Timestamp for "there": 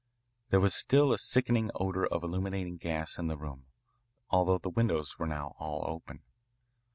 0.49-0.59